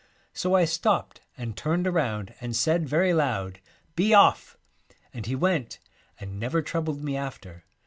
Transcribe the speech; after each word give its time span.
So 0.33 0.55
I 0.55 0.65
stopped 0.65 1.21
and 1.37 1.55
turned 1.55 1.85
around 1.85 2.33
and 2.41 2.55
said, 2.55 2.89
very 2.89 3.13
loud," 3.13 3.59
Be 3.95 4.15
off!" 4.15 4.57
and 5.13 5.27
he 5.27 5.35
went 5.35 5.77
and 6.19 6.39
never 6.39 6.63
troubled 6.63 7.03
me 7.03 7.15
after. 7.15 7.65